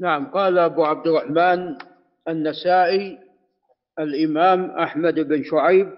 نعم 0.00 0.30
قال 0.30 0.58
أبو 0.58 0.84
عبد 0.84 1.06
الرحمن 1.06 1.78
النسائي 2.28 3.18
الإمام 3.98 4.70
أحمد 4.70 5.14
بن 5.14 5.44
شعيب 5.44 5.94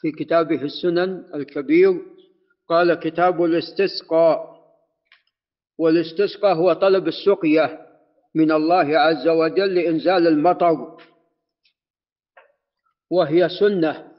في 0.00 0.12
كتابه 0.12 0.62
السنن 0.62 1.24
الكبير 1.34 2.00
قال 2.68 2.94
كتاب 2.94 3.44
الاستسقاء 3.44 4.54
والاستسقاء 5.78 6.54
هو 6.54 6.72
طلب 6.72 7.08
السقية 7.08 7.86
من 8.34 8.52
الله 8.52 8.98
عز 8.98 9.28
وجل 9.28 9.74
لإنزال 9.74 10.26
المطر 10.26 10.96
وهي 13.10 13.48
سنة 13.48 14.12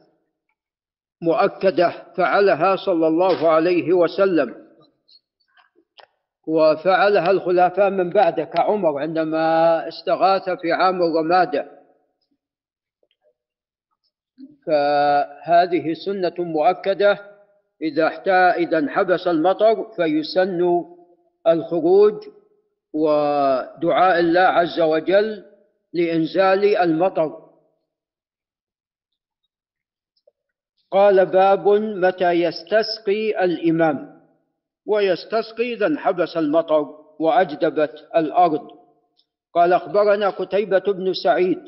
مؤكدة 1.21 2.13
فعلها 2.17 2.75
صلى 2.75 3.07
الله 3.07 3.49
عليه 3.49 3.93
وسلم. 3.93 4.64
وفعلها 6.47 7.31
الخلفاء 7.31 7.89
من 7.89 8.09
بعده 8.09 8.43
كعمر 8.43 8.99
عندما 8.99 9.87
استغاث 9.87 10.49
في 10.49 10.71
عام 10.71 11.01
الرمادة. 11.03 11.71
فهذه 14.67 15.93
سنة 16.05 16.33
مؤكدة 16.39 17.19
إذا 17.81 18.07
إذا 18.57 18.77
انحبس 18.77 19.27
المطر 19.27 19.91
فيسن 19.95 20.83
الخروج 21.47 22.13
ودعاء 22.93 24.19
الله 24.19 24.41
عز 24.41 24.79
وجل 24.79 25.45
لإنزال 25.93 26.77
المطر. 26.77 27.45
قال 30.91 31.25
باب 31.25 31.67
متى 31.77 32.31
يستسقي 32.31 33.45
الإمام. 33.45 34.14
ويستسقي 34.87 35.73
إذا 35.73 35.87
انحبس 35.87 36.37
المطر 36.37 36.87
وأجدبت 37.19 38.07
الأرض. 38.15 38.67
قال 39.53 39.73
أخبرنا 39.73 40.29
قتيبة 40.29 40.83
بن 40.87 41.13
سعيد 41.13 41.59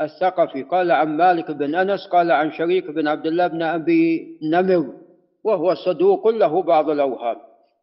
الثقفي 0.00 0.62
قال 0.62 0.90
عن 0.90 1.16
مالك 1.16 1.50
بن 1.50 1.74
أنس 1.74 2.06
قال 2.06 2.32
عن 2.32 2.52
شريك 2.52 2.90
بن 2.90 3.08
عبد 3.08 3.26
الله 3.26 3.46
بن 3.46 3.62
أبي 3.62 4.38
نمر 4.42 4.92
وهو 5.44 5.74
صدوق 5.74 6.28
له 6.28 6.62
بعض 6.62 6.90
الأوهام. 6.90 7.36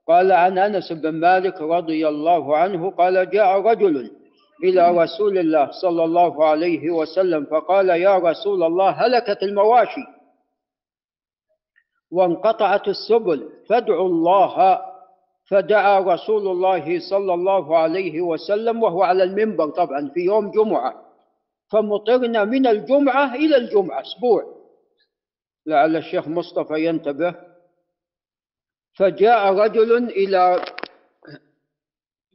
قال 0.08 0.31
عن 0.31 0.58
أنس 0.58 0.91
بن 0.91 1.09
مالك 1.09 1.61
رضي 1.61 2.08
الله 2.08 2.58
عنه 2.58 2.91
قال 2.91 3.30
جاء 3.30 3.61
رجل 3.61 4.11
إلى 4.63 5.03
رسول 5.03 5.38
الله 5.38 5.71
صلى 5.81 6.03
الله 6.03 6.45
عليه 6.45 6.91
وسلم 6.91 7.45
فقال 7.45 7.89
يا 7.89 8.17
رسول 8.17 8.63
الله 8.63 8.89
هلكت 8.89 9.43
المواشي. 9.43 10.05
وانقطعت 12.14 12.88
السبل. 12.88 13.50
فادعوا 13.69 14.08
الله. 14.08 14.81
فدعا 15.50 16.00
رسول 16.00 16.47
الله 16.47 17.00
صلى 17.09 17.33
الله 17.33 17.78
عليه 17.78 18.22
وسلم 18.22 18.83
وهو 18.83 19.03
على 19.03 19.23
المنبر 19.23 19.70
طبعا 19.70 20.11
في 20.14 20.20
يوم 20.20 20.52
جمعة. 20.52 21.05
فمطرنا 21.72 22.44
من 22.44 22.67
الجمعة 22.67 23.36
إلى 23.36 23.55
الجمعة 23.55 24.02
أسبوع. 24.02 24.64
لعل 25.66 25.95
الشيخ 25.95 26.28
مصطفى 26.28 26.86
ينتبه. 26.86 27.36
فجاء 28.94 29.53
رجل 29.53 30.09
إلى 30.09 30.66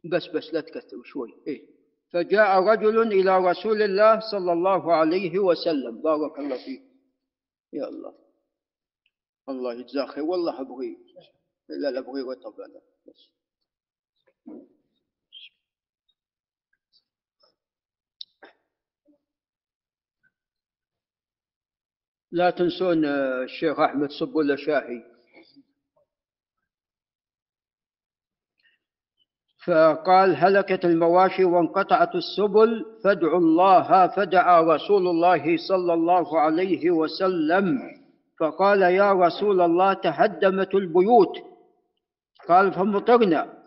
بس 0.05 0.27
بس 0.27 0.55
لا 0.55 0.61
تكثر 0.61 1.03
شوي. 1.05 1.35
إيه. 1.47 1.63
فجاء 2.13 2.61
رجل 2.61 3.13
إلى 3.13 3.39
رسول 3.39 3.83
الله 3.83 4.21
صلى 4.31 4.53
الله 4.53 4.93
عليه 4.93 5.39
وسلم. 5.39 6.03
بارك 6.03 6.39
الله 6.39 6.57
فيك. 6.57 6.83
يا 7.73 7.89
الله. 7.89 8.28
الله 9.49 9.75
يجزاه 9.75 10.07
خير 10.07 10.25
والله 10.25 10.61
أبغي. 10.61 10.99
لا 11.69 11.91
لا 11.91 11.99
أبغي 11.99 12.23
رطب 12.23 12.61
أنا 12.61 12.81
بس. 13.07 13.31
لا 22.33 22.51
تنسون 22.51 23.05
الشيخ 23.05 23.81
أحمد 23.81 24.11
صبوا 24.11 24.57
شاهي 24.57 25.19
فقال 29.67 30.37
هلكت 30.37 30.85
المواشي 30.85 31.45
وانقطعت 31.45 32.15
السبل 32.15 33.01
فادعوا 33.05 33.39
الله 33.39 34.17
فدعا 34.17 34.61
رسول 34.61 35.07
الله 35.07 35.57
صلى 35.69 35.95
الله 35.95 36.41
عليه 36.41 36.91
وسلم. 36.91 37.98
فقال 38.41 38.83
يا 38.83 39.13
رسول 39.13 39.61
الله 39.61 39.93
تهدمت 39.93 40.75
البيوت. 40.75 41.35
قال 42.49 42.73
فمطرنا 42.73 43.59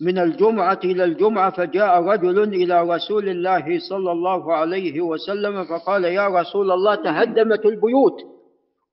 من 0.00 0.18
الجمعة 0.18 0.80
إلى 0.84 1.04
الجمعة 1.04 1.50
فجاء 1.50 2.02
رجل 2.02 2.42
إلى 2.42 2.82
رسول 2.82 3.28
الله 3.28 3.78
صلى 3.78 4.12
الله 4.12 4.54
عليه 4.54 5.00
وسلم 5.00 5.64
فقال 5.64 6.04
يا 6.04 6.28
رسول 6.28 6.70
الله 6.70 6.94
تهدمت 6.94 7.66
البيوت 7.66 8.18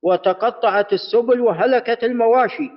وتقطعت 0.03 0.93
السبل 0.93 1.41
وهلكت 1.41 2.03
المواشي. 2.03 2.69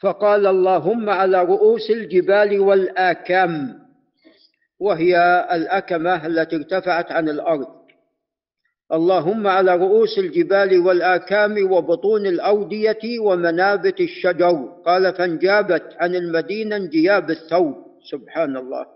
فقال 0.00 0.46
اللهم 0.46 1.10
على 1.10 1.42
رؤوس 1.42 1.90
الجبال 1.90 2.60
والآكام 2.60 3.78
وهي 4.80 5.16
الأكمة 5.52 6.26
التي 6.26 6.56
ارتفعت 6.56 7.12
عن 7.12 7.28
الأرض. 7.28 7.77
اللهم 8.92 9.46
على 9.46 9.76
رؤوس 9.76 10.18
الجبال 10.18 10.78
والآكام 10.78 11.72
وبطون 11.72 12.26
الأودية 12.26 13.18
ومنابت 13.20 14.00
الشجر. 14.00 14.82
قال 14.86 15.14
فانجابت 15.14 15.96
عن 15.96 16.14
المدينة 16.14 16.76
انجياب 16.76 17.30
الثوب. 17.30 17.74
سبحان 18.10 18.56
الله. 18.56 18.86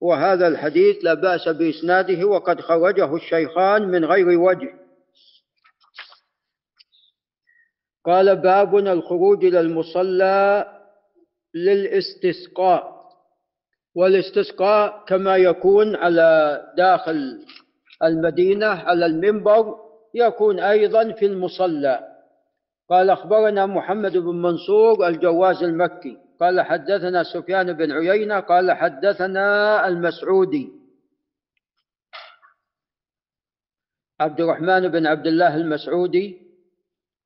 وهذا 0.00 0.48
الحديث 0.48 0.96
لا 1.02 1.14
بأس 1.14 1.48
بإسناده 1.48 2.24
وقد 2.26 2.60
خرجه 2.60 3.16
الشيخان 3.16 3.88
من 3.88 4.04
غير 4.04 4.38
وجه. 4.38 4.74
قال 8.04 8.36
بابنا 8.36 8.92
الخروج 8.92 9.44
إلى 9.44 9.60
المصلى 9.60 10.66
للاستسقاء. 11.54 12.98
والاستسقاء 13.94 15.04
كما 15.06 15.36
يكون 15.36 15.96
على 15.96 16.62
داخل 16.76 17.38
المدينة 18.02 18.66
على 18.66 19.06
المنبر 19.06 19.74
يكون 20.14 20.60
أيضا 20.60 21.12
في 21.12 21.26
المصلى. 21.26 22.08
قال 22.90 23.10
أخبرنا 23.10 23.66
محمد 23.66 24.16
بن 24.16 24.42
منصور 24.42 25.08
الجواز 25.08 25.62
المكي. 25.62 26.18
قال 26.40 26.60
حدثنا 26.60 27.22
سفيان 27.22 27.72
بن 27.72 27.92
عيينة 27.92 28.40
قال 28.40 28.72
حدثنا 28.72 29.88
المسعودي. 29.88 30.72
عبد 34.20 34.40
الرحمن 34.40 34.88
بن 34.88 35.06
عبد 35.06 35.26
الله 35.26 35.56
المسعودي. 35.56 36.48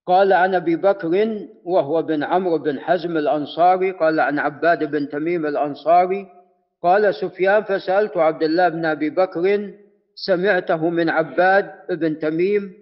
قال 0.06 0.32
عن 0.32 0.54
أبي 0.54 0.76
بكر 0.76 1.38
وهو 1.64 2.02
بن 2.02 2.24
عمرو 2.24 2.58
بن 2.58 2.80
حزم 2.80 3.16
الأنصاري. 3.16 3.90
قال 3.90 4.20
عن 4.20 4.38
عباد 4.38 4.90
بن 4.90 5.08
تميم 5.08 5.46
الأنصاري. 5.46 6.26
قال 6.82 7.14
سفيان 7.14 7.62
فسألت 7.62 8.16
عبد 8.16 8.42
الله 8.42 8.68
بن 8.68 8.84
أبي 8.84 9.10
بكر 9.10 9.72
سمعته 10.14 10.88
من 10.90 11.10
عباد 11.10 11.70
بن 11.90 12.18
تميم 12.18 12.72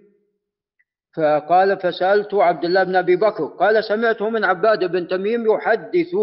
فقال 1.17 1.77
فسألت 1.77 2.33
عبد 2.33 2.65
الله 2.65 2.83
بن 2.83 2.95
أبي 2.95 3.15
بكر 3.15 3.45
قال 3.45 3.83
سمعته 3.83 4.29
من 4.29 4.43
عباد 4.43 4.91
بن 4.91 5.07
تميم 5.07 5.51
يحدث 5.53 6.15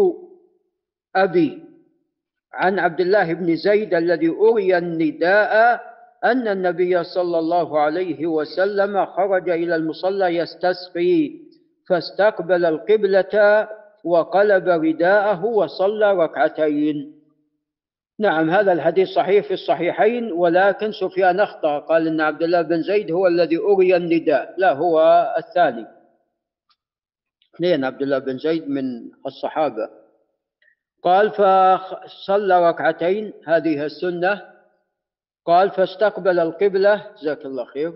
أبي 1.15 1.63
عن 2.53 2.79
عبد 2.79 2.99
الله 2.99 3.33
بن 3.33 3.55
زيد 3.55 3.93
الذي 3.93 4.29
أري 4.29 4.77
النداء 4.77 5.81
أن 6.25 6.47
النبي 6.47 7.03
صلى 7.03 7.39
الله 7.39 7.79
عليه 7.79 8.27
وسلم 8.27 9.05
خرج 9.05 9.49
إلى 9.49 9.75
المصلى 9.75 10.35
يستسقي 10.35 11.31
فاستقبل 11.89 12.65
القبلة 12.65 13.67
وقلب 14.03 14.67
رداءه 14.69 15.45
وصلى 15.45 16.13
ركعتين. 16.13 17.18
نعم 18.19 18.49
هذا 18.49 18.71
الحديث 18.71 19.07
صحيح 19.07 19.47
في 19.47 19.53
الصحيحين 19.53 20.31
ولكن 20.31 20.91
سفيان 20.91 21.39
أخطأ. 21.39 21.79
قال 21.79 22.07
إن 22.07 22.21
عبد 22.21 22.43
الله 22.43 22.61
بن 22.61 22.81
زيد 22.81 23.11
هو 23.11 23.27
الذي 23.27 23.57
أري 23.57 23.95
النداء 23.95 24.53
لا 24.57 24.73
هو 24.73 24.99
الثاني. 25.37 25.87
اثنين 27.55 27.85
عبد 27.85 28.01
الله 28.01 28.19
بن 28.19 28.37
زيد 28.37 28.69
من 28.69 29.11
الصحابة. 29.25 29.89
قال 31.03 31.31
فصلى 31.31 32.69
ركعتين 32.69 33.33
هذه 33.47 33.85
السنة. 33.85 34.53
قال 35.45 35.71
فاستقبل 35.71 36.39
القبلة. 36.39 37.11
جزاك 37.21 37.45
الله 37.45 37.65
خير. 37.65 37.93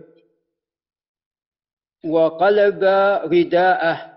وقلب 2.05 2.83
رداءه. 3.33 4.13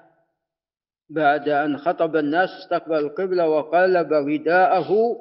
بعد 1.10 1.48
أن 1.48 1.78
خطب 1.78 2.16
الناس 2.16 2.50
استقبل 2.50 2.98
القبلة 2.98 3.48
وقلب 3.48 4.12
رداءه. 4.12 5.16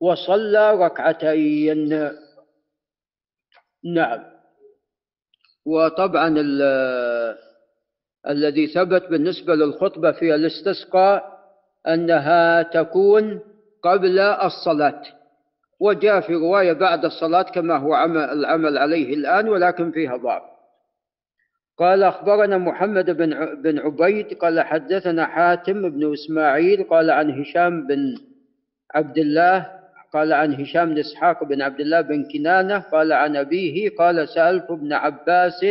وصلى 0.00 0.74
ركعتين. 0.74 2.10
نعم. 3.84 4.24
وطبعا 5.66 6.34
الذي 8.28 8.66
ثبت 8.66 9.02
بالنسبة 9.10 9.54
للخطبة 9.54 10.12
في 10.12 10.34
الاستسقاء 10.34 11.38
أنها 11.88 12.62
تكون 12.62 13.40
قبل 13.82 14.18
الصلاة. 14.18 15.02
وجاء 15.80 16.20
في 16.20 16.34
رواية 16.34 16.72
بعد 16.72 17.04
الصلاة 17.04 17.42
كما 17.42 17.76
هو 17.76 17.94
عمل 17.94 18.16
العمل 18.16 18.78
عليه 18.78 19.14
الآن 19.14 19.48
ولكن 19.48 19.90
فيها 19.90 20.16
ضعف. 20.16 20.42
قال 21.78 22.02
أخبرنا 22.02 22.58
محمد 22.58 23.10
بن 23.10 23.62
بن 23.62 23.78
عبيد 23.78 24.34
قال 24.34 24.60
حدثنا 24.60 25.26
حاتم 25.26 25.90
بن 25.90 26.12
إسماعيل 26.12 26.84
قال 26.84 27.10
عن 27.10 27.40
هشام 27.40 27.86
بن 27.86 28.14
عبد 28.94 29.18
الله 29.18 29.83
قال 30.14 30.32
عن 30.32 30.54
هشام 30.54 30.88
بن 30.94 30.98
إسحاق 30.98 31.44
بن 31.44 31.62
عبد 31.62 31.80
الله 31.80 32.00
بن 32.00 32.24
كنانة 32.32 32.78
قال 32.78 33.12
عن 33.12 33.36
أبيه 33.36 33.90
قال 33.98 34.28
سألت 34.28 34.70
ابن 34.70 34.92
عباس 34.92 35.66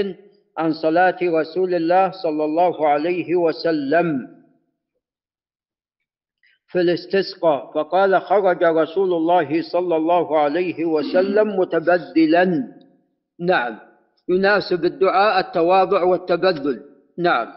عن 0.57 0.73
صلاة 0.73 1.17
رسول 1.21 1.75
الله 1.75 2.11
صلى 2.11 2.45
الله 2.45 2.87
عليه 2.87 3.35
وسلم 3.35 4.27
في 6.67 6.81
الاستسقاء 6.81 7.71
فقال 7.75 8.21
خرج 8.21 8.63
رسول 8.63 9.13
الله 9.13 9.61
صلى 9.71 9.95
الله 9.95 10.39
عليه 10.39 10.85
وسلم 10.85 11.59
متبذلا 11.59 12.67
نعم. 13.39 13.79
يناسب 14.29 14.85
الدعاء 14.85 15.39
التواضع 15.47 16.03
والتبذل. 16.03 16.81
نعم. 17.17 17.47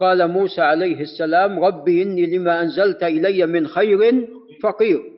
قال 0.00 0.30
موسى 0.30 0.60
عليه 0.60 1.00
السلام 1.00 1.64
ربي 1.64 2.02
إني 2.02 2.36
لما 2.36 2.62
أنزلت 2.62 3.02
إلي 3.02 3.46
من 3.46 3.66
خير 3.66 4.28
فقير. 4.62 5.13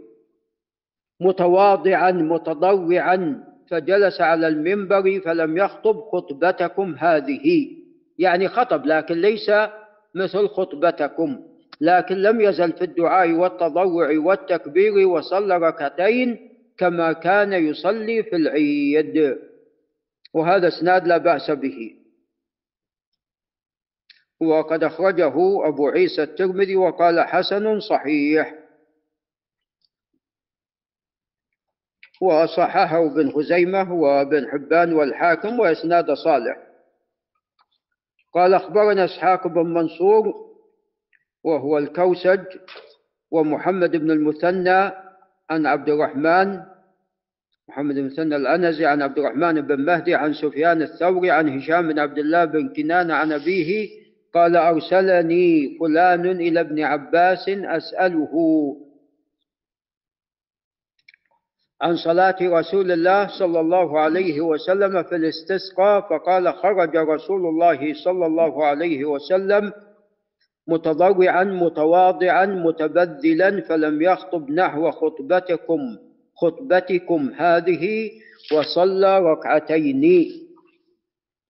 متواضعا 1.20 2.10
متضرعا 2.10 3.44
فجلس 3.70 4.20
على 4.20 4.48
المنبر 4.48 5.20
فلم 5.20 5.56
يخطب 5.56 6.00
خطبتكم 6.00 6.94
هذه. 6.98 7.70
يعني 8.18 8.48
خطب 8.48 8.86
لكن 8.86 9.14
ليس 9.14 9.50
مثل 10.14 10.48
خطبتكم. 10.48 11.38
لكن 11.80 12.14
لم 12.14 12.40
يزل 12.40 12.72
في 12.72 12.84
الدعاء 12.84 13.32
والتضرع 13.32 14.18
والتكبير 14.18 15.08
وصلى 15.08 15.56
ركعتين 15.58 16.38
كما 16.78 17.12
كان 17.12 17.52
يصلي 17.52 18.22
في 18.22 18.36
العيد. 18.36 19.38
وهذا 20.34 20.68
إسناد 20.68 21.06
لا 21.06 21.16
بأس 21.16 21.50
به. 21.50 21.92
وقد 24.40 24.84
أخرجه 24.84 25.34
أبو 25.68 25.88
عيسى 25.88 26.22
الترمذي 26.22 26.76
وقال 26.76 27.20
حسن 27.20 27.80
صحيح. 27.80 28.54
وصححه 32.20 33.06
ابن 33.06 33.30
خزيمة 33.30 33.92
وابن 33.92 34.48
حبان 34.48 34.92
والحاكم 34.92 35.60
وإسناد 35.60 36.12
صالح. 36.12 36.56
قال 38.34 38.54
أخبرنا 38.54 39.04
إسحاق 39.04 39.46
بن 39.46 39.66
منصور 39.74 40.34
وهو 41.44 41.78
الكوسج 41.78 42.40
ومحمد 43.30 43.96
بن 43.96 44.10
المثنى 44.10 44.90
عن 45.50 45.66
عبد 45.66 45.88
الرحمن 45.88 46.60
محمد 47.68 47.94
بن 47.94 48.00
المثنى 48.00 48.36
الأنزي 48.36 48.86
عن 48.86 49.02
عبد 49.02 49.18
الرحمن 49.18 49.60
بن 49.60 49.80
مهدي 49.84 50.14
عن 50.14 50.32
سفيان 50.34 50.82
الثوري 50.82 51.30
عن 51.30 51.58
هشام 51.58 51.88
بن 51.88 51.98
عبد 51.98 52.18
الله 52.18 52.44
بن 52.44 52.68
كنان 52.68 53.10
عن 53.10 53.32
أبيه 53.32 53.88
قال 54.34 54.56
أرسلني 54.56 55.76
فلان 55.80 56.26
إلى 56.26 56.60
ابن 56.60 56.82
عباس 56.82 57.48
أسأله 57.48 58.32
عن 61.82 61.96
صلاة 61.96 62.36
رسول 62.42 62.92
الله 62.92 63.38
صلى 63.38 63.60
الله 63.60 64.00
عليه 64.00 64.40
وسلم 64.40 65.02
في 65.02 65.16
الاستسقاء 65.16 66.00
فقال 66.00 66.54
خرج 66.54 66.96
رسول 66.96 67.46
الله 67.46 67.94
صلى 68.04 68.26
الله 68.26 68.64
عليه 68.64 69.04
وسلم 69.04 69.72
متضرعا 70.68 71.44
متواضعا 71.44 72.46
متبذلا 72.46 73.60
فلم 73.60 74.02
يخطب 74.02 74.50
نحو 74.50 74.90
خطبتكم 74.90 75.80
خطبتكم 76.36 77.30
هذه 77.36 78.10
وصلى 78.52 79.18
ركعتين. 79.18 80.32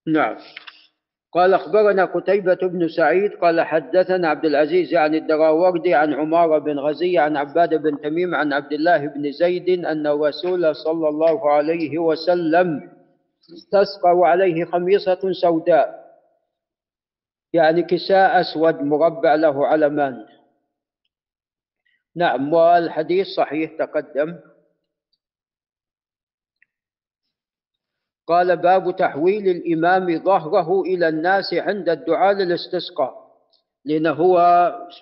نعم. 0.07 0.35
قال 1.31 1.53
أخبرنا 1.53 2.05
قتيبة 2.05 2.55
بن 2.61 2.87
سعيد 2.87 3.31
قال 3.33 3.61
حدثنا 3.61 4.27
عبد 4.29 4.45
العزيز 4.45 4.95
عن 4.95 5.15
الدراوردي 5.15 5.93
عن 5.93 6.13
عمارة 6.13 6.57
بن 6.57 6.79
غزي 6.79 7.17
عن 7.17 7.37
عباد 7.37 7.73
بن 7.73 8.01
تميم 8.01 8.35
عن 8.35 8.53
عبد 8.53 8.73
الله 8.73 9.07
بن 9.07 9.31
زيد 9.31 9.85
أن 9.85 10.07
الرسول 10.07 10.75
صلى 10.75 11.09
الله 11.09 11.51
عليه 11.51 11.97
وسلم 11.97 12.91
استسقى 13.53 14.09
عليه 14.23 14.65
خميصة 14.65 15.31
سوداء 15.41 16.07
يعني 17.53 17.83
كساء 17.83 18.41
أسود 18.41 18.81
مربع 18.81 19.35
له 19.35 19.67
علمان 19.67 20.25
نعم 22.15 22.53
والحديث 22.53 23.27
صحيح 23.27 23.71
تقدم. 23.79 24.39
قال 28.27 28.57
باب 28.57 28.95
تحويل 28.95 29.47
الإمام 29.47 30.23
ظهره 30.23 30.81
إلى 30.81 31.07
الناس 31.07 31.53
عند 31.53 31.89
الدعاء 31.89 32.33
للاستسقاء 32.33 33.27
لأنه 33.85 34.11
هو 34.11 34.37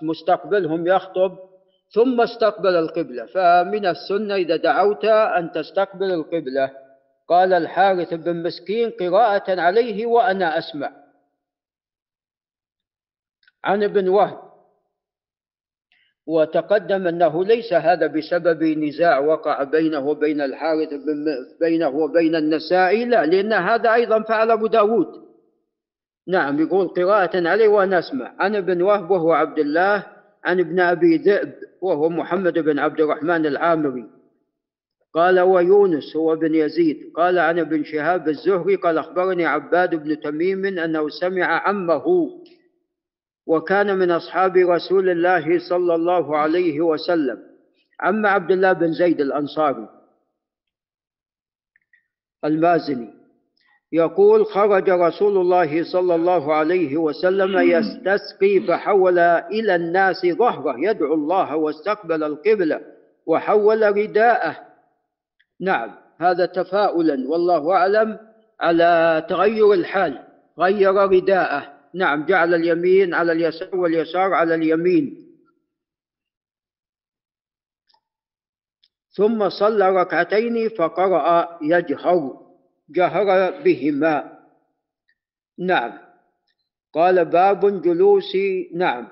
مستقبلهم 0.01 0.87
يخطب 0.87 1.37
ثم 1.89 2.21
استقبل 2.21 2.75
القبلة. 2.75 3.25
فمن 3.25 3.85
السنة 3.85 4.35
إذا 4.35 4.55
دعوت 4.55 5.05
أن 5.05 5.51
تستقبل 5.51 6.11
القبلة. 6.11 6.71
قال 7.27 7.53
الحارث 7.53 8.13
بن 8.13 8.43
مسكين 8.43 8.89
قراءة 8.89 9.61
عليه 9.61 10.05
وأنا 10.05 10.57
أسمع. 10.57 10.91
عن 13.63 13.83
ابن 13.83 14.09
وهب 14.09 14.44
وتقدم 16.27 17.07
أنه 17.07 17.45
ليس 17.45 17.73
هذا 17.73 18.07
بسبب 18.07 18.63
نزاع 18.63 19.19
وقع 19.19 19.63
بينه 19.63 19.99
وبين 19.99 20.41
الحارث 20.41 20.89
بينه 21.59 21.89
وبين 21.89 22.35
النسائي 22.35 23.05
لا 23.05 23.25
لأن 23.25 23.53
هذا 23.53 23.93
أيضا 23.93 24.21
فعل 24.21 24.51
أبو 24.51 24.67
داود. 24.67 25.07
نعم 26.27 26.59
يقول 26.59 26.87
قراءة 26.87 27.47
عليه 27.47 27.67
وأنا 27.67 27.99
أسمع. 27.99 28.35
عن 28.39 28.55
ابن 28.55 28.81
وهب 28.81 29.11
وهو 29.11 29.31
عبد 29.31 29.59
الله 29.59 30.03
عن 30.43 30.59
ابن 30.59 30.79
أبي 30.79 31.17
ذئب 31.17 31.53
وهو 31.81 32.09
محمد 32.09 32.59
بن 32.59 32.79
عبد 32.79 33.01
الرحمن 33.01 33.45
العامري. 33.45 34.05
قال 35.13 35.39
ويونس 35.39 36.15
هو 36.15 36.35
بن 36.35 36.55
يزيد. 36.55 36.97
قال 37.15 37.39
عن 37.39 37.59
ابن 37.59 37.83
شهاب 37.83 38.27
الزهري 38.29 38.75
قال 38.75 38.97
أخبرني 38.97 39.45
عباد 39.45 39.95
بن 39.95 40.19
تميم 40.19 40.65
أنه 40.65 41.09
سمع 41.09 41.67
عمه 41.67 42.29
وكان 43.47 43.97
من 43.97 44.11
أصحاب 44.11 44.57
رسول 44.57 45.09
الله 45.09 45.69
صلى 45.69 45.95
الله 45.95 46.37
عليه 46.37 46.81
وسلم. 46.81 47.43
عم 47.99 48.25
عبد 48.25 48.51
الله 48.51 48.73
بن 48.73 48.93
زيد 48.93 49.21
الأنصاري 49.21 49.89
المازني 52.45 53.13
يقول 53.91 54.45
خرج 54.45 54.89
رسول 54.89 55.37
الله 55.37 55.83
صلى 55.83 56.15
الله 56.15 56.53
عليه 56.53 56.97
وسلم 56.97 57.57
يستسقي 57.57 58.59
فحول 58.67 59.19
إلى 59.19 59.75
الناس 59.75 60.25
ظهره 60.25 60.75
يدعو 60.77 61.13
الله 61.13 61.55
واستقبل 61.55 62.23
القبلة 62.23 62.81
وحول 63.25 63.97
رداءه. 63.97 64.57
نعم 65.61 65.95
هذا 66.17 66.45
تفاؤلا 66.45 67.29
والله 67.29 67.71
أعلم 67.71 68.19
على 68.59 69.25
تغير 69.29 69.73
الحال 69.73 70.19
غير 70.59 70.95
رداءه. 70.95 71.74
نعم 71.95 72.25
جعل 72.25 72.53
اليمين 72.53 73.13
على 73.13 73.31
اليسار 73.31 73.75
واليسار 73.75 74.33
على 74.33 74.55
اليمين. 74.55 75.25
ثم 79.11 79.49
صلى 79.49 79.89
ركعتين 79.89 80.69
فقرأ 80.69 81.59
يجهر 81.61 82.41
جهر 82.89 83.51
بهما. 83.63 84.39
نعم. 85.59 85.99
قال 86.93 87.25
باب 87.25 87.81
جلوس 87.81 88.35
نعم. 88.73 89.07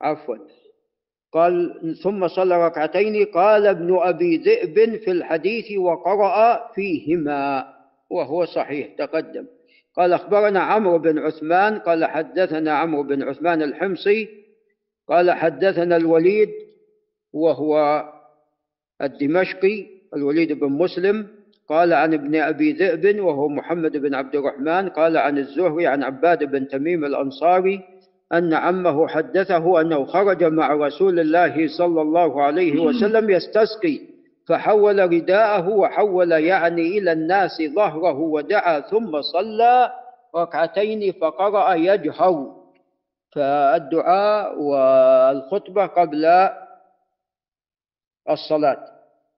عفوا. 0.00 0.36
قال 1.32 1.96
ثم 2.02 2.28
صلى 2.28 2.66
ركعتين 2.66 3.24
قال 3.26 3.66
ابن 3.66 3.98
أبي 3.98 4.36
ذئب 4.36 4.96
في 4.96 5.10
الحديث 5.10 5.78
وقرأ 5.78 6.72
فيهما 6.74 7.74
وهو 8.10 8.44
صحيح 8.44 8.94
تقدم. 8.98 9.46
قال 9.96 10.12
أخبرنا 10.12 10.60
عمرو 10.60 10.98
بن 10.98 11.18
عثمان 11.18 11.78
قال 11.78 12.04
حدثنا 12.04 12.72
عمرو 12.72 13.02
بن 13.02 13.22
عثمان 13.22 13.62
الحمصي 13.62 14.28
قال 15.08 15.30
حدثنا 15.30 15.96
الوليد 15.96 16.48
وهو 17.32 18.04
الدمشقي 19.02 19.86
الوليد 20.16 20.52
بن 20.52 20.68
مسلم 20.68 21.26
قال 21.68 21.92
عن 21.92 22.14
ابن 22.14 22.36
أبي 22.36 22.72
ذئب 22.72 23.20
وهو 23.20 23.48
محمد 23.48 23.96
بن 23.96 24.14
عبد 24.14 24.36
الرحمن 24.36 24.88
قال 24.88 25.16
عن 25.16 25.38
الزهري 25.38 25.86
عن 25.86 26.02
عباد 26.02 26.44
بن 26.44 26.68
تميم 26.68 27.04
الأنصاري 27.04 27.80
أن 28.32 28.54
عمه 28.54 29.08
حدثه 29.08 29.80
أنه 29.80 30.04
خرج 30.04 30.44
مع 30.44 30.74
رسول 30.74 31.20
الله 31.20 31.68
صلى 31.78 32.02
الله 32.02 32.42
عليه 32.42 32.80
وسلم 32.80 33.30
يستسقي. 33.30 34.00
فحول 34.48 35.12
رداءه 35.12 35.68
وحول 35.68 36.32
يعني 36.32 36.98
إلى 36.98 37.12
الناس 37.12 37.62
ظهره 37.74 38.18
ودعا 38.18 38.80
ثم 38.80 39.22
صلى 39.22 39.92
ركعتين 40.36 41.12
فقرأ 41.12 41.74
يجهر. 41.74 42.64
فالدعاء 43.32 44.58
والخطبة 44.58 45.86
قبل 45.86 46.50
الصلاة. 48.30 48.84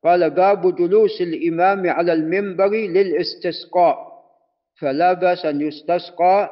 قال 0.05 0.31
باب 0.31 0.77
جلوس 0.77 1.21
الإمام 1.21 1.91
على 1.91 2.13
المنبر 2.13 2.69
للاستسقاء. 2.69 3.99
فلا 4.81 5.13
بأس 5.13 5.47
أن 5.47 5.61
يستسقى. 5.61 6.51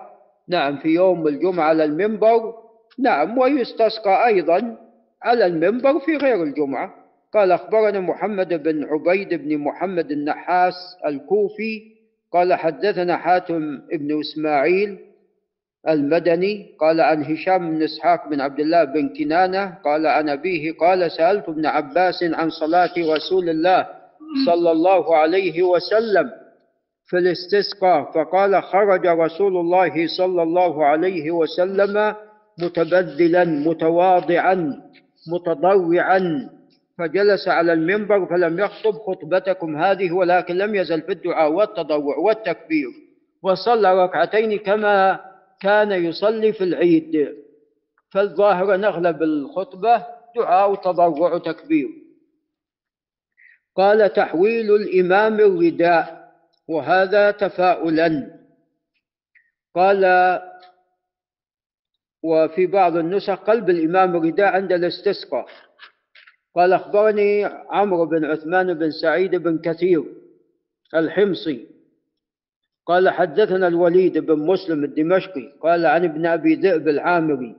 نعم 0.48 0.76
في 0.76 0.88
يوم 0.88 1.28
الجمعة 1.28 1.64
على 1.64 1.84
المنبر. 1.84 2.54
نعم 2.98 3.38
ويستسقى 3.38 4.26
أيضا 4.26 4.76
على 5.22 5.46
المنبر 5.46 5.98
في 5.98 6.16
غير 6.16 6.42
الجمعة. 6.42 7.03
قال 7.34 7.52
أخبرنا 7.52 8.00
محمد 8.00 8.62
بن 8.62 8.84
عبيد 8.84 9.34
بن 9.34 9.58
محمد 9.58 10.10
النحاس 10.10 10.74
الكوفي 11.06 11.82
قال 12.32 12.54
حدثنا 12.54 13.16
حاتم 13.16 13.60
بن 13.92 14.20
إسماعيل 14.20 14.98
المدني 15.88 16.66
قال 16.80 17.00
عن 17.00 17.24
هشام 17.24 17.70
بن 17.70 17.82
إسحاق 17.82 18.28
بن 18.28 18.40
عبد 18.40 18.60
الله 18.60 18.84
بن 18.84 19.08
كنانة 19.08 19.74
قال 19.84 20.06
عن 20.06 20.28
أبيه 20.28 20.72
قال 20.72 21.10
سألت 21.10 21.48
ابن 21.48 21.66
عباس 21.66 22.22
عن 22.22 22.50
صلاة 22.50 22.94
رسول 22.98 23.48
الله 23.48 23.86
صلى 24.46 24.70
الله 24.72 25.16
عليه 25.16 25.62
وسلم 25.62 26.30
في 27.06 27.18
الاستسقاء 27.18 28.12
فقال 28.12 28.62
خرج 28.62 29.06
رسول 29.06 29.56
الله 29.56 30.06
صلى 30.18 30.42
الله 30.42 30.84
عليه 30.84 31.30
وسلم 31.30 32.14
متبذلا 32.62 33.44
متواضعا 33.44 34.80
متضرعا. 35.32 36.48
فجلس 36.98 37.48
على 37.48 37.72
المنبر 37.72 38.26
فلم 38.26 38.58
يخطب 38.58 38.92
خطبتكم 38.92 39.76
هذه 39.76 40.12
ولكن 40.12 40.54
لم 40.54 40.74
يزل 40.74 41.02
في 41.02 41.12
الدعاء 41.12 41.52
والتضرع 41.52 42.16
والتكبير. 42.16 42.88
وصلى 43.42 44.04
ركعتين 44.04 44.58
كما 44.58 45.20
كان 45.60 45.92
يصلي 45.92 46.52
في 46.52 46.64
العيد. 46.64 47.34
فالظاهر 48.10 48.76
نغلب 48.76 49.22
الخطبة 49.22 50.06
دعاء 50.36 50.70
وتضرع 50.70 51.34
وتكبير. 51.34 51.88
قال 53.76 54.12
تحويل 54.12 54.74
الإمام 54.74 55.40
الرداء 55.40 56.32
وهذا 56.68 57.30
تفاؤلا. 57.30 58.38
قال 59.74 60.04
وفي 62.22 62.66
بعض 62.66 62.96
النسخ 62.96 63.34
قلب 63.34 63.70
الإمام 63.70 64.16
الرداء 64.16 64.46
عند 64.46 64.72
الاستسقاء. 64.72 65.46
قال 66.54 66.72
أخبرني 66.72 67.44
عمرو 67.70 68.06
بن 68.06 68.24
عثمان 68.24 68.74
بن 68.74 68.90
سعيد 68.90 69.34
بن 69.34 69.58
كثير 69.58 70.04
الحمصي 70.94 71.66
قال 72.86 73.08
حدثنا 73.10 73.68
الوليد 73.68 74.18
بن 74.18 74.38
مسلم 74.38 74.84
الدمشقي 74.84 75.48
قال 75.62 75.86
عن 75.86 76.04
ابن 76.04 76.26
أبي 76.26 76.54
ذئب 76.54 76.88
العامري 76.88 77.56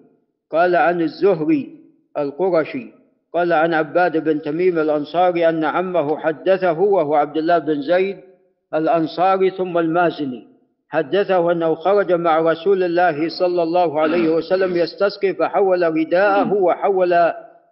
قال 0.52 0.76
عن 0.76 1.02
الزهري 1.02 1.80
القرشي 2.18 2.92
قال 3.34 3.54
عن 3.54 3.74
عباد 3.74 4.18
بن 4.24 4.42
تميم 4.42 4.80
الأنصاري 4.80 5.50
أن 5.50 5.64
عمه 5.64 6.18
حدثه 6.18 6.80
وهو 6.80 7.16
عبد 7.16 7.38
الله 7.38 7.58
بن 7.58 7.82
زيد 7.82 8.18
الأنصاري 8.74 9.50
ثم 9.50 9.78
المازني 9.78 10.48
حدثه 10.90 11.52
أنه 11.52 11.76
خرج 11.76 12.12
مع 12.14 12.40
رسول 12.40 12.84
الله 12.84 13.30
صلى 13.40 13.64
الله 13.64 14.02
عليه 14.02 14.30
وسلم 14.30 14.76
يستسقي 14.78 15.34
فحول 15.34 15.84
رداءه 15.98 16.54
وحول 16.54 17.14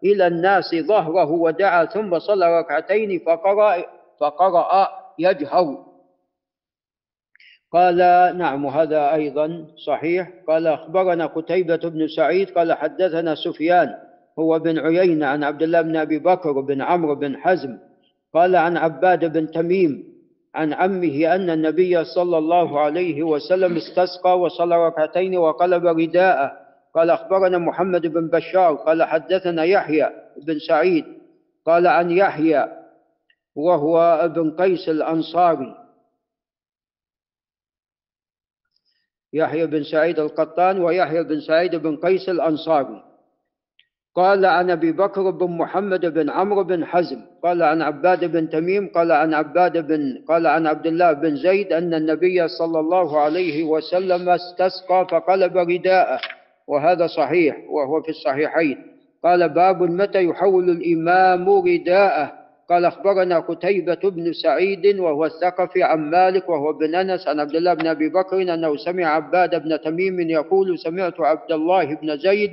إلى 0.04 0.28
الناس 0.28 0.76
ظهره 0.76 1.32
ودعا 1.32 1.86
ثم 1.86 2.20
صلى 2.20 2.60
ركعتين 2.60 3.20
فقرأ 3.20 3.84
فقرأ 4.20 4.88
يجهر. 5.20 5.86
قال 7.72 7.98
نعم 8.38 8.66
هذا 8.66 9.14
أيضا 9.14 9.66
صحيح. 9.88 10.30
قال 10.48 10.68
أخبرنا 10.68 11.26
قتيبة 11.26 11.76
بن 11.76 12.08
سعيد. 12.08 12.50
قال 12.50 12.74
حدثنا 12.74 13.36
سفيان 13.36 13.90
هو 14.40 14.60
بن 14.60 14.80
عيينة 14.80 15.26
عن 15.26 15.44
عبد 15.44 15.64
الله 15.64 15.82
بن 15.82 15.96
أبي 15.96 16.20
بكر 16.20 16.62
بن 16.62 16.82
عمرو 16.82 17.16
بن 17.16 17.38
حزم. 17.38 17.78
قال 18.34 18.56
عن 18.56 18.78
عباد 18.78 19.34
بن 19.34 19.52
تميم 19.52 20.14
عن 20.56 20.74
عمه 20.74 21.36
أن 21.36 21.50
النبي 21.50 22.04
صلى 22.04 22.38
الله 22.38 22.80
عليه 22.80 23.24
وسلم 23.24 23.78
استسقى 23.78 24.40
وصلى 24.40 24.88
ركعتين 24.88 25.38
وقلب 25.38 25.86
رداءه. 25.86 26.63
قال 26.94 27.10
أخبرنا 27.10 27.58
محمد 27.58 28.08
بن 28.08 28.28
بشار 28.28 28.76
قال 28.76 29.04
حدثنا 29.04 29.64
يحيى 29.64 30.10
بن 30.38 30.60
سعيد 30.60 31.06
قال 31.66 31.88
عن 31.88 32.12
يحيى 32.12 32.68
وهو 33.56 34.00
ابن 34.00 34.52
قيس 34.52 34.90
الأنصاري. 34.90 35.76
يحيى 39.34 39.66
بن 39.66 39.84
سعيد 39.84 40.20
القطان 40.20 40.82
ويحيى 40.82 41.24
بن 41.24 41.42
سعيد 41.42 41.76
بن 41.76 41.98
قيس 41.98 42.30
الأنصاري. 42.30 43.04
قال 44.16 44.46
عن 44.46 44.72
أبي 44.72 44.92
بكر 44.92 45.30
بن 45.30 45.58
محمد 45.58 46.06
بن 46.06 46.30
عمرو 46.30 46.64
بن 46.64 46.86
حزم 46.86 47.22
قال 47.44 47.64
عن 47.64 47.82
عباد 47.82 48.26
بن 48.26 48.50
تميم 48.50 48.88
قال 48.94 49.12
عن 49.12 49.34
عباد 49.34 49.88
بن 49.88 50.26
قال 50.28 50.48
عن 50.48 50.68
عبد 50.68 50.86
الله 50.86 51.14
بن 51.14 51.36
زيد 51.36 51.74
أن 51.74 51.94
النبي 51.94 52.48
صلى 52.48 52.80
الله 52.80 53.20
عليه 53.20 53.64
وسلم 53.64 54.30
استسقى 54.30 55.08
فقلب 55.12 55.58
رداءه. 55.58 56.20
وهذا 56.68 57.08
صحيح 57.08 57.58
وهو 57.70 58.02
في 58.02 58.10
الصحيحين. 58.10 58.78
قال 59.24 59.50
باب 59.50 59.82
متى 59.82 60.24
يحول 60.26 60.70
الإمام 60.70 61.50
رداءه. 61.50 62.32
قال 62.70 62.86
أخبرنا 62.86 63.40
قتيبة 63.40 64.00
بن 64.04 64.34
سعيد 64.34 65.00
وهو 65.00 65.26
الثقفي 65.26 65.84
عن 65.84 66.10
مالك 66.10 66.50
وهو 66.50 66.74
بن 66.74 66.96
أنس 66.96 67.28
عن 67.28 67.40
عبد 67.40 67.56
الله 67.56 67.74
بن 67.74 67.88
أبي 67.88 68.10
بكر 68.10 68.42
أنه 68.42 68.76
سمع 68.78 69.06
عباد 69.06 69.64
بن 69.64 69.82
تميم 69.82 70.20
يقول 70.20 70.80
سمعت 70.80 71.20
عبد 71.20 71.52
الله 71.52 71.96
بن 71.96 72.18
زيد 72.18 72.52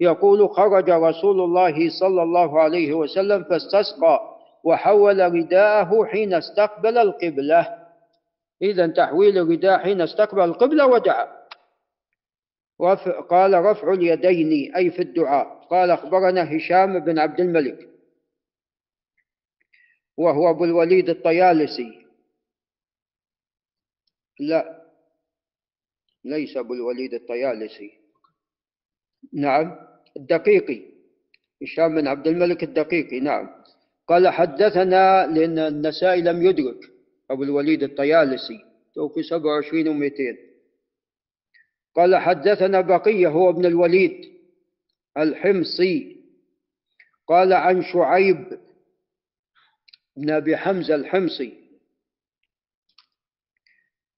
يقول 0.00 0.48
خرج 0.48 0.90
رسول 0.90 1.40
الله 1.40 1.90
صلى 2.00 2.22
الله 2.22 2.60
عليه 2.60 2.94
وسلم 2.94 3.44
فاستسقى 3.44 4.20
وحول 4.64 5.34
رداءه 5.34 6.04
حين 6.04 6.34
استقبل 6.34 6.98
القبلة. 6.98 7.66
إذا 8.62 8.86
تحويل 8.86 9.38
الرداء 9.38 9.78
حين 9.78 10.00
استقبل 10.00 10.42
القبلة 10.44 10.86
ودعا 10.86 11.26
رفع 12.82 13.20
قال 13.20 13.64
رفع 13.64 13.92
اليدين 13.92 14.74
أي 14.74 14.90
في 14.90 15.02
الدعاء. 15.02 15.66
قال 15.70 15.90
أخبرنا 15.90 16.56
هشام 16.56 16.98
بن 16.98 17.18
عبد 17.18 17.40
الملك 17.40 17.88
وهو 20.16 20.50
أبو 20.50 20.64
الوليد 20.64 21.08
الطيالسي. 21.08 22.06
لا 24.40 24.86
ليس 26.24 26.56
أبو 26.56 26.74
الوليد 26.74 27.14
الطيالسي. 27.14 27.92
نعم 29.32 29.78
الدقيقي. 30.16 30.82
هشام 31.62 31.94
بن 31.94 32.06
عبد 32.06 32.26
الملك 32.26 32.62
الدقيقي 32.62 33.20
نعم. 33.20 33.48
قال 34.08 34.28
حدثنا 34.28 35.26
لأن 35.26 35.58
النسائي 35.58 36.22
لم 36.22 36.42
يدرك 36.42 36.80
أبو 37.30 37.42
الوليد 37.42 37.82
الطيالسي 37.82 38.64
توفي 38.94 39.22
27 39.22 39.84
و200 39.84 40.45
قال 41.96 42.16
حدثنا 42.16 42.80
بقية 42.80 43.28
هو 43.28 43.50
ابن 43.50 43.66
الوليد 43.66 44.24
الحمصي. 45.18 46.16
قال 47.28 47.52
عن 47.52 47.82
شعيب 47.82 48.58
بن 50.16 50.30
أبي 50.30 50.56
حمزة 50.56 50.94
الحمصي. 50.94 51.52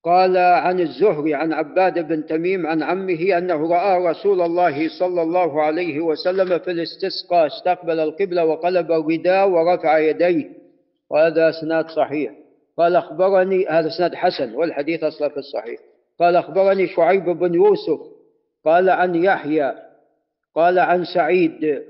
قال 0.05 0.37
عن 0.37 0.81
الزهري 0.81 1.35
عن 1.35 1.53
عباد 1.53 2.09
بن 2.09 2.27
تميم 2.27 2.67
عن 2.67 2.83
عمه 2.83 3.39
أنه 3.39 3.71
رأى 3.71 4.11
رسول 4.11 4.41
الله 4.41 4.99
صلى 4.99 5.23
الله 5.23 5.63
عليه 5.63 6.01
وسلم 6.01 6.59
في 6.59 6.71
الاستسقاء 6.71 7.47
استقبل 7.47 8.01
القبلة 8.01 8.45
وقلب 8.45 8.93
الرداء 8.93 9.49
ورفع 9.49 9.99
يديه. 9.99 10.51
وهذا 11.11 11.51
إسناد 11.51 11.91
صحيح. 11.91 12.33
قال 12.79 12.97
أخبرني 12.97 13.67
هذا 13.67 13.89
إسناد 13.89 14.15
حسن 14.15 14.55
والحديث 14.55 15.03
أصلا 15.05 15.29
في 15.29 15.37
الصحيح. 15.37 15.81
قال 16.21 16.37
أخبرني 16.37 16.89
شعيب 16.89 17.25
بن 17.25 17.55
يوسف 17.55 18.01
قال 18.65 18.91
عن 18.91 19.15
يحيى 19.15 19.75
قال 20.55 20.79
عن 20.79 21.05
سعيد. 21.05 21.85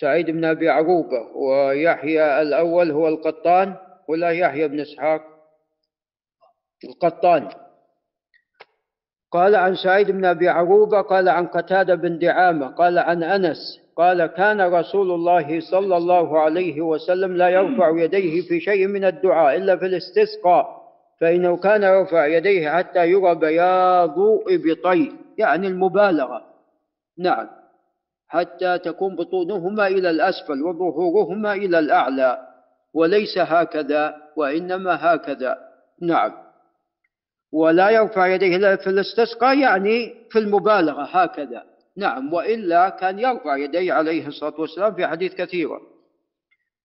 سعيد 0.00 0.30
بن 0.30 0.44
أبي 0.44 0.68
عروبة 0.68 1.36
ويحيى 1.36 2.42
الأول 2.42 2.90
هو 2.90 3.08
القطان 3.08 3.76
ولا 4.08 4.30
يحيى 4.30 4.68
بن 4.68 4.80
إسحاق؟ 4.80 5.22
القطان. 6.84 7.48
قال 9.32 9.54
عن 9.54 9.74
سعيد 9.76 10.10
بن 10.10 10.24
أبي 10.24 10.48
عروبة 10.48 11.00
قال 11.00 11.28
عن 11.28 11.46
قتادة 11.46 11.94
بن 11.94 12.18
دعامة 12.18 12.66
قال 12.66 12.98
عن 12.98 13.22
أنس 13.22 13.80
قال 13.96 14.26
كان 14.26 14.60
رسول 14.60 15.10
الله 15.10 15.60
صلى 15.70 15.96
الله 15.96 16.40
عليه 16.40 16.80
وسلم 16.80 17.36
لا 17.36 17.48
يرفع 17.48 17.90
يديه 17.98 18.48
في 18.48 18.60
شيء 18.60 18.86
من 18.86 19.04
الدعاء 19.04 19.56
إلا 19.56 19.76
في 19.76 19.86
الاستسقاء. 19.86 20.83
فإنه 21.20 21.56
كان 21.56 21.82
يرفع 21.82 22.26
يديه 22.26 22.70
حتى 22.70 23.06
يرى 23.06 23.34
بياض 23.34 24.18
إبطيه 24.48 25.12
يعني 25.38 25.66
المبالغة. 25.66 26.42
نعم. 27.18 27.48
حتى 28.28 28.78
تكون 28.78 29.16
بطونهما 29.16 29.86
إلى 29.86 30.10
الأسفل 30.10 30.62
وظهورهما 30.62 31.52
إلى 31.52 31.78
الأعلى 31.78 32.38
وليس 32.94 33.38
هكذا 33.38 34.14
وإنما 34.36 34.98
هكذا. 35.00 35.58
نعم. 36.02 36.32
ولا 37.52 37.90
يرفع 37.90 38.26
يديه 38.26 38.56
إلا 38.56 38.76
في 38.76 38.86
الاستسقاء 38.86 39.58
يعني 39.58 40.14
في 40.30 40.38
المبالغة 40.38 41.02
هكذا. 41.02 41.62
نعم. 41.96 42.32
وإلا 42.32 42.88
كان 42.88 43.18
يرفع 43.18 43.56
يديه 43.56 43.92
عليه 43.92 44.26
الصلاة 44.26 44.60
والسلام 44.60 44.94
في 44.94 45.06
حديث 45.06 45.34
كثيرة. 45.34 45.93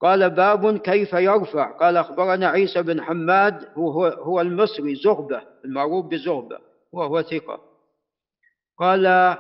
قال 0.01 0.29
باب 0.29 0.77
كيف 0.77 1.13
يرفع. 1.13 1.72
قال 1.72 1.98
أخبرنا 1.98 2.48
عيسى 2.48 2.82
بن 2.82 3.01
حماد 3.01 3.65
هو, 3.77 4.06
هو 4.06 4.41
المصري 4.41 4.96
زغبة 4.96 5.41
المعروف 5.65 6.06
بزغبة 6.06 6.58
وهو 6.94 7.22
ثقة. 7.22 7.60
قال 8.77 9.36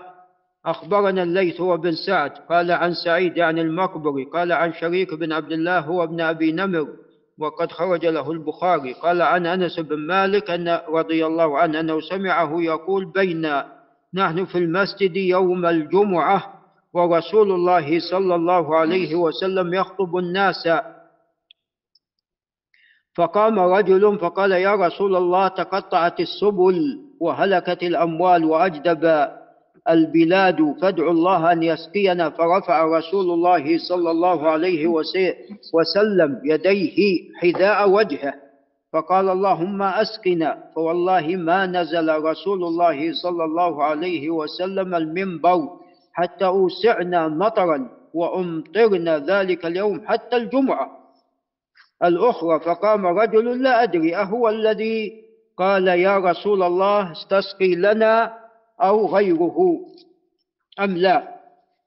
أخبرنا 0.65 1.23
الليث 1.23 1.61
هو 1.61 1.77
بن 1.77 1.91
سعد 2.07 2.31
قال 2.31 2.71
عن 2.71 2.93
سعيد 2.93 3.37
يعني 3.37 3.61
المقبري 3.61 4.23
قال 4.23 4.51
عن 4.51 4.73
شريك 4.73 5.13
بن 5.13 5.31
عبد 5.31 5.51
الله 5.51 5.79
هو 5.79 6.03
ابن 6.03 6.21
أبي 6.21 6.51
نمر 6.51 6.87
وقد 7.39 7.71
خرج 7.71 8.05
له 8.05 8.31
البخاري. 8.31 8.93
قال 8.93 9.21
عن 9.21 9.45
أنس 9.45 9.79
بن 9.79 9.97
مالك 9.97 10.49
أن 10.49 10.79
رضي 10.87 11.25
الله 11.25 11.57
عنه 11.57 11.79
أنه 11.79 11.99
سمعه 12.01 12.61
يقول 12.61 13.05
بين 13.05 13.51
نحن 14.13 14.45
في 14.45 14.57
المسجد 14.57 15.17
يوم 15.17 15.65
الجمعة 15.65 16.58
ورسول 16.93 17.51
الله 17.51 17.99
صلى 18.11 18.35
الله 18.35 18.75
عليه 18.75 19.15
وسلم 19.15 19.73
يخطب 19.73 20.17
الناس. 20.17 20.67
فقام 23.15 23.59
رجل 23.59 24.17
فقال 24.19 24.51
يا 24.51 24.75
رسول 24.75 25.15
الله 25.15 25.47
تقطعت 25.47 26.19
السبل 26.19 26.99
وهلكت 27.19 27.83
الأموال 27.83 28.45
وأجدب 28.45 29.27
البلاد 29.89 30.75
فادعوا 30.81 31.11
الله 31.11 31.51
أن 31.51 31.63
يسقينا. 31.63 32.29
فرفع 32.29 32.97
رسول 32.97 33.31
الله 33.31 33.77
صلى 33.89 34.11
الله 34.11 34.49
عليه 34.49 34.87
وسلم 35.73 36.41
يديه 36.43 36.97
حذاء 37.41 37.89
وجهه. 37.89 38.33
فقال 38.93 39.29
اللهم 39.29 39.81
أسقنا. 39.81 40.63
فوالله 40.75 41.27
ما 41.35 41.65
نزل 41.65 42.09
رسول 42.23 42.63
الله 42.63 43.13
صلى 43.13 43.43
الله 43.43 43.83
عليه 43.83 44.29
وسلم 44.29 44.95
المنبر. 44.95 45.69
حتى 46.19 46.45
أوسعنا 46.45 47.27
مطرا 47.27 47.89
وأمطرنا 48.13 49.17
ذلك 49.17 49.65
اليوم 49.65 50.07
حتى 50.07 50.35
الجمعة. 50.35 50.87
الأخرى 52.03 52.59
فقام 52.59 53.05
رجل 53.07 53.63
لا 53.63 53.83
أدري 53.83 54.15
أهو 54.15 54.49
الذي 54.49 55.23
قال 55.57 55.87
يا 55.87 56.17
رسول 56.17 56.63
الله 56.63 57.11
استسقي 57.11 57.75
لنا 57.75 58.33
أو 58.81 59.15
غيره 59.15 59.57
أم 60.79 60.97
لا. 60.97 61.35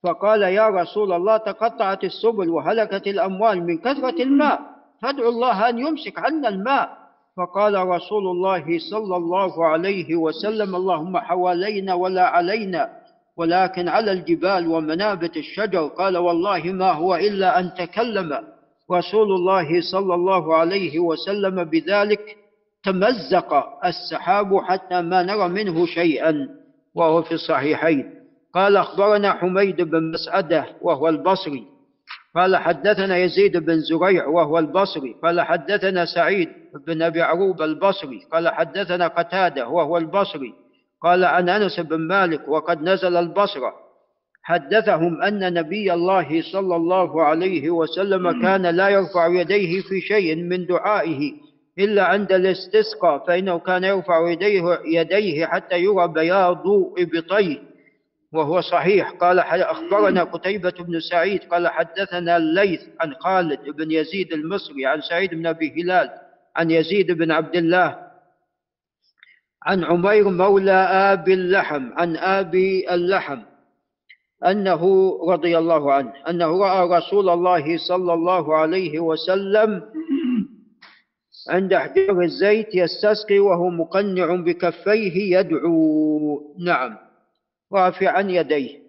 فقال 0.02 0.42
يا 0.42 0.68
رسول 0.68 1.12
الله 1.12 1.36
تقطعت 1.36 2.04
السبل 2.04 2.48
وهلكت 2.50 3.06
الأموال 3.06 3.66
من 3.66 3.78
كثرة 3.78 4.22
الماء 4.22 4.60
فادعوا 5.02 5.28
الله 5.28 5.68
أن 5.68 5.78
يمسك 5.78 6.18
عنا 6.18 6.48
الماء. 6.48 7.02
فقال 7.36 7.74
رسول 7.88 8.26
الله 8.26 8.78
صلى 8.90 9.16
الله 9.16 9.66
عليه 9.66 10.16
وسلم 10.16 10.76
اللهم 10.76 11.18
حوالينا 11.18 11.94
ولا 11.94 12.26
علينا. 12.26 13.01
ولكن 13.36 13.88
على 13.88 14.12
الجبال 14.12 14.66
ومنابت 14.66 15.36
الشجر 15.36 15.86
قال 15.86 16.16
والله 16.16 16.62
ما 16.64 16.92
هو 16.92 17.14
إلا 17.14 17.60
أن 17.60 17.74
تكلم 17.74 18.38
رسول 18.92 19.32
الله 19.32 19.80
صلى 19.92 20.14
الله 20.14 20.56
عليه 20.56 20.98
وسلم 20.98 21.64
بذلك 21.64 22.36
تمزق 22.84 23.54
السحاب 23.84 24.56
حتى 24.56 25.00
ما 25.00 25.22
نرى 25.22 25.48
منه 25.48 25.86
شيئا 25.86 26.48
وهو 26.94 27.22
في 27.22 27.32
الصحيحين. 27.32 28.14
قال 28.54 28.76
أخبرنا 28.76 29.32
حميد 29.32 29.76
بن 29.76 30.10
مسعدة 30.10 30.66
وهو 30.82 31.08
البصري. 31.08 31.66
قال 32.34 32.56
حدثنا 32.56 33.16
يزيد 33.16 33.56
بن 33.56 33.80
زريع 33.80 34.26
وهو 34.26 34.58
البصري. 34.58 35.16
قال 35.22 35.40
حدثنا 35.40 36.04
سعيد 36.04 36.48
بن 36.86 37.02
أبي 37.02 37.22
عروب 37.22 37.62
البصري. 37.62 38.20
قال 38.32 38.48
حدثنا 38.48 39.06
قتادة 39.08 39.68
وهو 39.68 39.98
البصري. 39.98 40.54
قال 41.02 41.24
عن 41.24 41.48
أنس 41.48 41.80
بن 41.80 41.96
مالك 41.98 42.48
وقد 42.48 42.82
نزل 42.82 43.16
البصرة. 43.16 43.72
حدثهم 44.42 45.22
أن 45.22 45.54
نبي 45.54 45.92
الله 45.92 46.42
صلى 46.52 46.76
الله 46.76 47.22
عليه 47.22 47.70
وسلم 47.70 48.42
كان 48.42 48.66
لا 48.66 48.88
يرفع 48.88 49.26
يديه 49.26 49.80
في 49.80 50.00
شيء 50.00 50.36
من 50.36 50.66
دعائه 50.66 51.32
إلا 51.78 52.04
عند 52.04 52.32
الاستسقاء 52.32 53.26
فإنه 53.26 53.58
كان 53.58 53.84
يرفع 53.84 54.30
يديه, 54.30 54.62
يديه 54.84 55.46
حتى 55.46 55.78
يرى 55.78 56.08
بياض 56.08 56.62
إبطيه 56.98 57.58
وهو 58.32 58.60
صحيح. 58.60 59.10
قال 59.10 59.38
أخبرنا 59.38 60.24
قتيبة 60.24 60.74
بن 60.80 61.00
سعيد 61.00 61.40
قال 61.44 61.68
حدثنا 61.68 62.36
الليث 62.36 62.80
عن 63.00 63.14
خالد 63.14 63.60
بن 63.76 63.90
يزيد 63.90 64.32
المصري 64.32 64.86
عن 64.86 65.00
سعيد 65.00 65.30
بن 65.34 65.46
أبي 65.46 65.82
هلال 65.82 66.10
عن 66.56 66.70
يزيد 66.70 67.12
بن 67.12 67.30
عبد 67.30 67.56
الله 67.56 68.11
عن 69.66 69.84
عمير 69.84 70.28
مولى 70.30 70.72
آبي 71.12 71.34
اللحم 71.34 71.92
عن 71.92 72.16
آبي 72.16 72.94
اللحم 72.94 73.38
أنه 74.46 75.12
رضي 75.28 75.58
الله 75.58 75.92
عنه 75.92 76.12
أنه 76.30 76.58
رأى 76.64 76.98
رسول 76.98 77.28
الله 77.28 77.76
صلى 77.88 78.14
الله 78.14 78.56
عليه 78.56 79.00
وسلم 79.00 79.82
عند 81.50 81.72
احجار 81.72 82.20
الزيت 82.22 82.74
يستسقي 82.74 83.38
وهو 83.38 83.70
مقنع 83.70 84.34
بكفيه 84.34 85.38
يدعو 85.38 86.54
نعم 86.58 86.96
رافعا 87.72 88.20
يديه. 88.20 88.81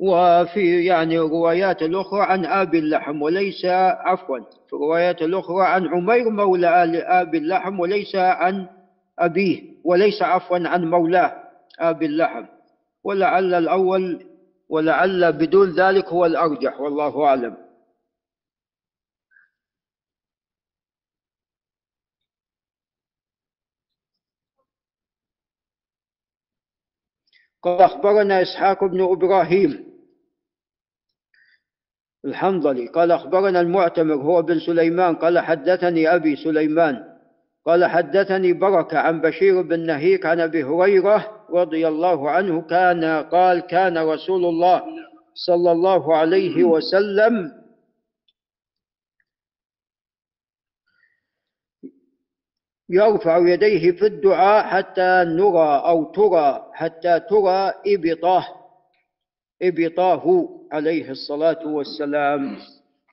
وفي 0.00 0.84
يعني 0.84 1.18
روايات 1.18 1.82
الأخرى 1.82 2.20
عن 2.22 2.44
آبي 2.46 2.78
اللحم 2.78 3.22
وليس 3.22 3.64
عفوا 3.64 4.38
في 4.68 4.72
الروايات 4.72 5.22
الأخرى 5.22 5.66
عن 5.66 5.86
عمير 5.86 6.30
مولى 6.30 6.68
آبي 7.06 7.38
اللحم 7.38 7.80
وليس 7.80 8.16
عن 8.16 8.66
أبيه 9.18 9.62
وليس 9.84 10.22
عفوا 10.22 10.58
عن 10.68 10.84
مولاه 10.90 11.32
آبي 11.80 12.06
اللحم. 12.06 12.44
ولعل 13.04 13.54
الأول 13.54 14.24
ولعل 14.68 15.32
بدون 15.32 15.74
ذلك 15.74 16.08
هو 16.08 16.26
الأرجح 16.26 16.80
والله 16.80 17.24
أعلم. 17.24 17.56
قال 27.66 27.82
أخبرنا 27.82 28.42
إسحاق 28.42 28.84
بن 28.84 29.00
إبراهيم. 29.00 29.86
الحنظلي 32.24 32.86
قال 32.86 33.12
أخبرنا 33.12 33.60
المعتمر 33.60 34.14
هو 34.14 34.42
بن 34.42 34.58
سليمان. 34.58 35.14
قال 35.14 35.38
حدثني 35.38 36.14
أبي 36.14 36.36
سليمان. 36.36 37.04
قال 37.66 37.84
حدثني 37.84 38.52
بركة 38.52 38.98
عن 38.98 39.20
بشير 39.20 39.62
بن 39.62 39.86
نهيك 39.86 40.26
عن 40.26 40.40
أبي 40.40 40.64
هريرة 40.64 41.26
رضي 41.50 41.88
الله 41.88 42.30
عنه 42.30 42.62
كان 42.62 43.04
قال 43.04 43.60
كان 43.60 43.98
رسول 43.98 44.44
الله 44.44 44.82
صلى 45.34 45.72
الله 45.72 46.16
عليه 46.16 46.64
وسلم 46.64 47.52
يرفع 52.88 53.38
يديه 53.38 53.90
في 53.92 54.06
الدعاء 54.06 54.66
حتى 54.66 55.24
نرى 55.26 55.82
أو 55.86 56.04
ترى 56.04 56.70
حتى 56.72 57.20
ترى 57.20 57.72
إبطاه 57.86 58.44
إبطاه 59.62 60.48
عليه 60.72 61.10
الصلاة 61.10 61.66
والسلام. 61.66 62.56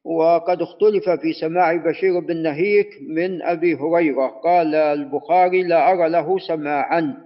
وقد 0.03 0.62
اختلف 0.62 1.09
في 1.09 1.33
سماع 1.33 1.75
بشير 1.75 2.19
بن 2.19 2.38
نهيك 2.43 2.88
من 3.01 3.41
أبي 3.41 3.75
هريرة. 3.75 4.27
قال 4.27 4.75
البخاري 4.75 5.63
لا 5.63 5.91
أرى 5.91 6.09
له 6.09 6.39
سماعا 6.39 7.17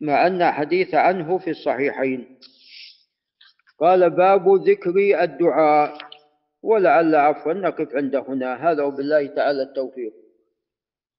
مع 0.00 0.26
أن 0.26 0.50
حديث 0.52 0.94
عنه 0.94 1.38
في 1.38 1.50
الصحيحين. 1.50 2.38
قال 3.80 4.10
باب 4.10 4.48
ذكر 4.68 5.22
الدعاء 5.22 5.98
ولعل 6.62 7.14
عفوا 7.14 7.52
نقف 7.52 7.94
عند 7.94 8.16
هنا. 8.16 8.70
هذا 8.70 8.82
وبالله 8.82 9.26
تعالى 9.26 9.62
التوفيق. 9.62 10.12